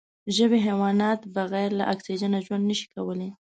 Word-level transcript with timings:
ژوندي 0.35 0.59
حیوانات 0.67 1.19
بغیر 1.37 1.69
له 1.79 1.83
اکسېجنه 1.93 2.37
ژوند 2.45 2.63
نشي 2.69 2.87
کولای 2.93 3.29